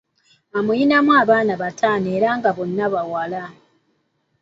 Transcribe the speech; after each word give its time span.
Amulinamu 0.57 1.11
abaana 1.21 1.53
bataano 1.61 2.07
era 2.17 2.29
nga 2.37 2.49
bonna 2.57 2.85
bawala. 2.93 3.43